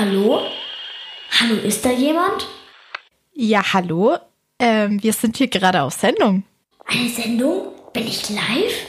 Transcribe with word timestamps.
Hallo? 0.00 0.42
Hallo, 1.40 1.54
ist 1.56 1.84
da 1.84 1.90
jemand? 1.90 2.46
Ja, 3.34 3.72
hallo. 3.72 4.16
Ähm, 4.60 5.02
wir 5.02 5.12
sind 5.12 5.36
hier 5.36 5.48
gerade 5.48 5.82
auf 5.82 5.92
Sendung. 5.92 6.44
Eine 6.86 7.08
Sendung? 7.08 7.72
Bin 7.92 8.06
ich 8.06 8.30
live? 8.30 8.86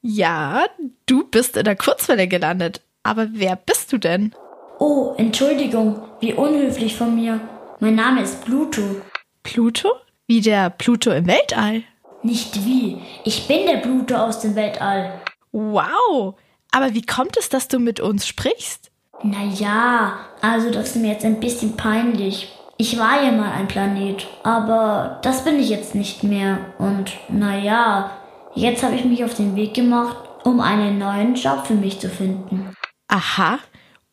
Ja, 0.00 0.64
du 1.04 1.24
bist 1.24 1.58
in 1.58 1.64
der 1.64 1.76
Kurzwelle 1.76 2.28
gelandet. 2.28 2.80
Aber 3.02 3.28
wer 3.32 3.56
bist 3.56 3.92
du 3.92 3.98
denn? 3.98 4.34
Oh, 4.78 5.12
Entschuldigung, 5.18 6.00
wie 6.20 6.32
unhöflich 6.32 6.96
von 6.96 7.14
mir. 7.14 7.40
Mein 7.80 7.96
Name 7.96 8.22
ist 8.22 8.42
Pluto. 8.42 9.02
Pluto? 9.42 9.90
Wie 10.28 10.40
der 10.40 10.70
Pluto 10.70 11.10
im 11.10 11.26
Weltall? 11.26 11.82
Nicht 12.22 12.64
wie. 12.64 13.02
Ich 13.24 13.46
bin 13.48 13.66
der 13.66 13.78
Pluto 13.82 14.14
aus 14.14 14.40
dem 14.40 14.54
Weltall. 14.54 15.20
Wow. 15.52 16.36
Aber 16.70 16.94
wie 16.94 17.04
kommt 17.04 17.36
es, 17.36 17.50
dass 17.50 17.68
du 17.68 17.78
mit 17.78 18.00
uns 18.00 18.26
sprichst? 18.26 18.90
Naja, 19.22 20.18
also 20.40 20.70
das 20.70 20.90
ist 20.90 20.96
mir 20.96 21.12
jetzt 21.12 21.24
ein 21.24 21.40
bisschen 21.40 21.76
peinlich. 21.76 22.54
Ich 22.76 22.98
war 22.98 23.22
ja 23.22 23.32
mal 23.32 23.50
ein 23.50 23.66
Planet, 23.66 24.26
aber 24.44 25.18
das 25.22 25.44
bin 25.44 25.58
ich 25.58 25.68
jetzt 25.68 25.94
nicht 25.94 26.22
mehr. 26.22 26.58
Und 26.78 27.12
naja, 27.28 28.12
jetzt 28.54 28.82
habe 28.82 28.94
ich 28.94 29.04
mich 29.04 29.24
auf 29.24 29.34
den 29.34 29.56
Weg 29.56 29.74
gemacht, 29.74 30.16
um 30.44 30.60
einen 30.60 30.98
neuen 30.98 31.34
Job 31.34 31.66
für 31.66 31.74
mich 31.74 31.98
zu 31.98 32.08
finden. 32.08 32.74
Aha. 33.08 33.58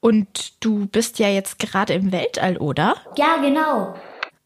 Und 0.00 0.64
du 0.64 0.86
bist 0.86 1.18
ja 1.18 1.28
jetzt 1.28 1.58
gerade 1.58 1.94
im 1.94 2.12
Weltall, 2.12 2.56
oder? 2.56 2.94
Ja, 3.16 3.36
genau. 3.40 3.94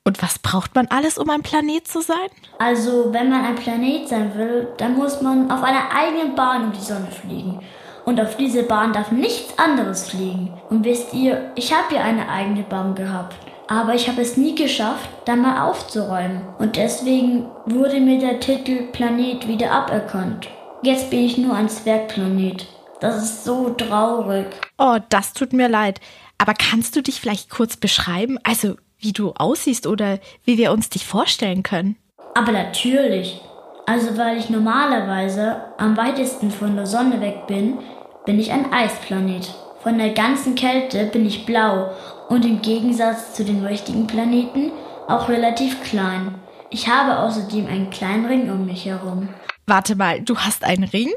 Und 0.04 0.23
was 0.23 0.38
braucht 0.38 0.74
man 0.74 0.87
alles, 0.87 1.18
um 1.18 1.29
ein 1.30 1.43
Planet 1.43 1.88
zu 1.88 2.01
sein? 2.01 2.29
Also, 2.59 3.12
wenn 3.12 3.29
man 3.29 3.45
ein 3.45 3.57
Planet 3.57 4.09
sein 4.09 4.34
will, 4.37 4.68
dann 4.79 4.95
muss 4.95 5.20
man 5.20 5.51
auf 5.51 5.62
einer 5.62 5.91
eigenen 5.93 6.34
Bahn 6.34 6.66
um 6.66 6.73
die 6.73 6.80
Sonne 6.80 7.09
fliegen. 7.10 7.60
Und 8.06 8.20
auf 8.20 8.37
diese 8.37 8.62
Bahn 8.62 8.92
darf 8.92 9.10
nichts 9.10 9.59
anderes 9.59 10.09
fliegen. 10.09 10.54
Und 10.71 10.85
wisst 10.85 11.12
ihr, 11.12 11.51
ich 11.57 11.74
habe 11.74 11.96
ja 11.96 12.02
eine 12.02 12.29
eigene 12.29 12.63
Bahn 12.63 12.95
gehabt. 12.95 13.35
Aber 13.66 13.96
ich 13.96 14.09
habe 14.09 14.23
es 14.23 14.37
nie 14.37 14.54
geschafft, 14.54 15.10
da 15.24 15.35
mal 15.35 15.68
aufzuräumen. 15.68 16.43
Und 16.59 16.76
deswegen 16.76 17.46
wurde 17.66 17.98
mir 17.98 18.21
der 18.21 18.38
Titel 18.38 18.85
Planet 18.93 19.48
wieder 19.48 19.73
aberkannt. 19.73 20.46
Jetzt 20.82 21.10
bin 21.10 21.24
ich 21.24 21.37
nur 21.37 21.54
ein 21.54 21.68
Zwergplanet. 21.68 22.68
Das 23.01 23.21
ist 23.23 23.45
so 23.45 23.71
traurig. 23.71 24.46
Oh, 24.79 24.98
das 25.09 25.32
tut 25.32 25.52
mir 25.52 25.68
leid. 25.68 26.01
Aber 26.38 26.54
kannst 26.54 26.95
du 26.95 27.02
dich 27.02 27.20
vielleicht 27.20 27.51
kurz 27.51 27.76
beschreiben? 27.76 28.38
Also, 28.45 28.76
wie 28.98 29.13
du 29.13 29.32
aussiehst 29.32 29.85
oder 29.85 30.20
wie 30.45 30.59
wir 30.59 30.70
uns 30.70 30.91
dich 30.91 31.04
vorstellen 31.04 31.65
können? 31.65 31.96
Aber 32.37 32.52
natürlich. 32.52 33.41
Also, 33.85 34.16
weil 34.16 34.38
ich 34.38 34.48
normalerweise 34.48 35.57
am 35.79 35.96
weitesten 35.96 36.52
von 36.52 36.76
der 36.76 36.87
Sonne 36.87 37.20
weg 37.20 37.48
bin, 37.48 37.79
bin 38.27 38.38
ich 38.38 38.52
ein 38.52 38.73
Eisplanet. 38.73 39.55
Von 39.82 39.99
der 39.99 40.10
ganzen 40.10 40.57
Kälte 40.57 41.07
bin 41.07 41.24
ich 41.24 41.46
blau 41.46 41.93
und 42.29 42.45
im 42.45 42.60
Gegensatz 42.60 43.35
zu 43.35 43.45
den 43.45 43.65
richtigen 43.65 44.07
Planeten 44.07 44.73
auch 45.09 45.29
relativ 45.29 45.82
klein. 45.82 46.35
Ich 46.71 46.88
habe 46.88 47.21
außerdem 47.21 47.66
einen 47.66 47.91
kleinen 47.91 48.27
Ring 48.27 48.51
um 48.51 48.66
mich 48.66 48.85
herum. 48.85 49.29
Warte 49.66 49.95
mal, 49.95 50.21
du 50.21 50.37
hast 50.37 50.65
einen 50.65 50.85
Ring? 50.85 51.10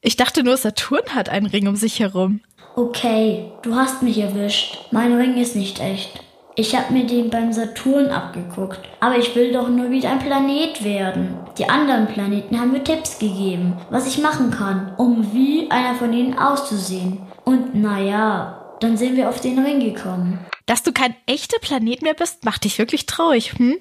Ich 0.00 0.16
dachte 0.16 0.44
nur, 0.44 0.56
Saturn 0.56 1.14
hat 1.14 1.28
einen 1.28 1.46
Ring 1.46 1.66
um 1.66 1.76
sich 1.76 1.98
herum. 1.98 2.40
Okay, 2.76 3.52
du 3.62 3.74
hast 3.74 4.02
mich 4.02 4.18
erwischt. 4.18 4.78
Mein 4.92 5.12
Ring 5.12 5.36
ist 5.36 5.56
nicht 5.56 5.80
echt. 5.80 6.23
Ich 6.56 6.76
habe 6.76 6.92
mir 6.92 7.04
den 7.04 7.30
beim 7.30 7.52
Saturn 7.52 8.10
abgeguckt. 8.10 8.78
Aber 9.00 9.18
ich 9.18 9.34
will 9.34 9.52
doch 9.52 9.68
nur 9.68 9.90
wieder 9.90 10.10
ein 10.10 10.20
Planet 10.20 10.84
werden. 10.84 11.36
Die 11.58 11.68
anderen 11.68 12.06
Planeten 12.06 12.60
haben 12.60 12.70
mir 12.70 12.84
Tipps 12.84 13.18
gegeben, 13.18 13.76
was 13.90 14.06
ich 14.06 14.22
machen 14.22 14.52
kann, 14.52 14.94
um 14.96 15.34
wie 15.34 15.68
einer 15.70 15.96
von 15.96 16.12
ihnen 16.12 16.38
auszusehen. 16.38 17.18
Und 17.44 17.74
naja, 17.74 18.76
dann 18.78 18.96
sind 18.96 19.16
wir 19.16 19.28
auf 19.28 19.40
den 19.40 19.58
Ring 19.58 19.80
gekommen. 19.80 20.38
Dass 20.66 20.84
du 20.84 20.92
kein 20.92 21.16
echter 21.26 21.58
Planet 21.58 22.02
mehr 22.02 22.14
bist, 22.14 22.44
macht 22.44 22.62
dich 22.62 22.78
wirklich 22.78 23.06
traurig, 23.06 23.54
hm? 23.58 23.76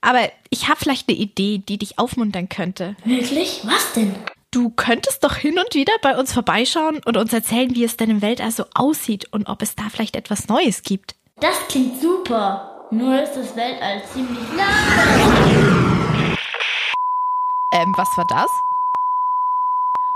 Aber 0.00 0.28
ich 0.50 0.68
habe 0.68 0.80
vielleicht 0.80 1.08
eine 1.08 1.18
Idee, 1.18 1.58
die 1.58 1.78
dich 1.78 1.98
aufmuntern 1.98 2.48
könnte. 2.48 2.96
Wirklich? 3.04 3.60
Was 3.62 3.92
denn? 3.92 4.14
Du 4.50 4.70
könntest 4.70 5.22
doch 5.22 5.36
hin 5.36 5.58
und 5.58 5.74
wieder 5.74 5.92
bei 6.02 6.18
uns 6.18 6.32
vorbeischauen 6.32 7.00
und 7.04 7.16
uns 7.16 7.32
erzählen, 7.32 7.74
wie 7.76 7.84
es 7.84 7.96
denn 7.96 8.10
im 8.10 8.22
Weltall 8.22 8.50
so 8.50 8.64
aussieht 8.74 9.32
und 9.32 9.48
ob 9.48 9.62
es 9.62 9.76
da 9.76 9.84
vielleicht 9.90 10.16
etwas 10.16 10.48
Neues 10.48 10.82
gibt. 10.82 11.14
Das 11.38 11.68
klingt 11.68 12.00
super. 12.00 12.86
Nur 12.90 13.22
ist 13.22 13.34
das 13.34 13.54
Weltall 13.56 14.02
ziemlich 14.06 14.50
lang. 14.56 16.38
Ähm, 17.72 17.92
was 17.94 18.08
war 18.16 18.24
das? 18.24 18.50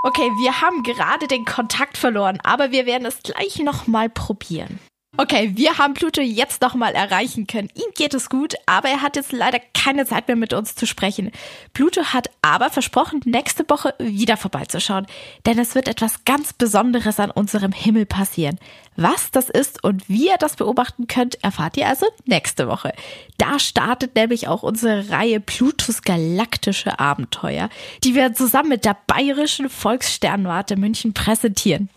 Okay, 0.03 0.31
wir 0.39 0.63
haben 0.63 0.83
gerade 0.83 1.29
den 1.29 1.45
Kontakt 1.45 1.99
verloren, 1.99 2.39
aber 2.43 2.71
wir 2.71 2.87
werden 2.87 3.05
es 3.05 3.23
gleich 3.23 3.59
nochmal 3.59 4.09
probieren. 4.09 4.81
Okay, 5.17 5.51
wir 5.55 5.77
haben 5.77 5.95
Pluto 5.95 6.21
jetzt 6.23 6.63
nochmal 6.63 6.95
erreichen 6.95 7.49
können. 7.49 7.69
Ihm 7.75 7.93
geht 7.97 8.15
es 8.15 8.31
gut, 8.31 8.55
aber 8.67 8.89
er 8.89 9.03
hat 9.03 9.17
jetzt 9.17 9.33
leider 9.33 9.59
keine 9.75 10.07
Zeit 10.07 10.29
mehr 10.29 10.37
mit 10.37 10.53
uns 10.53 10.77
zu 10.77 10.87
sprechen. 10.87 11.33
Pluto 11.75 12.05
hat 12.05 12.31
aber 12.43 12.71
versprochen, 12.71 13.21
nächste 13.25 13.69
Woche 13.69 13.93
wieder 13.99 14.37
vorbeizuschauen, 14.37 15.07
denn 15.45 15.59
es 15.59 15.75
wird 15.75 15.89
etwas 15.89 16.25
ganz 16.25 16.53
Besonderes 16.53 17.19
an 17.19 17.33
unserem 17.33 17.73
Himmel 17.73 18.07
passieren. 18.07 18.59
Was 18.97 19.33
das 19.33 19.51
ist 19.51 19.83
und 19.83 20.09
wie 20.09 20.29
ihr 20.29 20.39
das 20.39 20.57
beobachten 20.57 21.09
könnt, 21.09 21.43
erfahrt 21.43 21.77
ihr 21.77 21.89
also 21.89 22.07
nächste 22.25 22.69
Woche. 22.69 22.93
Da 23.37 23.59
startet 23.59 24.15
nämlich 24.15 24.47
auch 24.47 24.63
unsere 24.63 25.11
Reihe 25.11 25.41
Plutos 25.41 26.03
galaktische 26.03 27.01
Abenteuer, 27.01 27.69
die 28.05 28.15
wir 28.15 28.33
zusammen 28.33 28.71
mit 28.71 28.85
der 28.85 28.97
Bayerischen 29.07 29.71
Volkssternwarte 29.71 30.77
München 30.77 31.15
präsentieren. 31.15 31.91